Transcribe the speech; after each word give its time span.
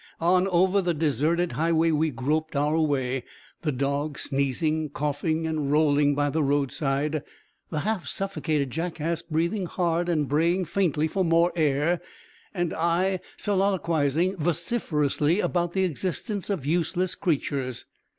On 0.19 0.47
over 0.47 0.81
the 0.81 0.95
deserted 0.95 1.51
highway 1.51 1.91
we 1.91 2.09
groped 2.09 2.55
our 2.55 2.79
way; 2.79 3.23
the 3.61 3.71
dog 3.71 4.17
sneezing, 4.17 4.89
coughing 4.89 5.45
and 5.45 5.71
rolling 5.71 6.15
by 6.15 6.31
the 6.31 6.41
roadside, 6.41 7.21
the 7.69 7.81
half 7.81 8.07
suffocated 8.07 8.71
jackass 8.71 9.21
breathing 9.21 9.67
hard 9.67 10.09
and 10.09 10.27
braying 10.27 10.65
faintly 10.65 11.07
for 11.07 11.23
more 11.23 11.53
air, 11.55 12.01
and 12.51 12.73
I 12.73 13.19
soliloquizing 13.37 14.37
vociferously 14.37 15.39
about 15.39 15.73
the 15.73 15.83
existence 15.83 16.49
of 16.49 16.65
useless 16.65 17.13
creatures. 17.13 17.85